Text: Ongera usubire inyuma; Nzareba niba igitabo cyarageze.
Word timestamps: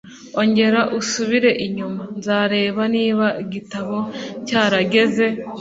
Ongera 0.39 0.81
usubire 0.99 1.51
inyuma; 1.65 2.03
Nzareba 2.17 2.81
niba 2.95 3.25
igitabo 3.43 3.97
cyarageze. 4.47 5.25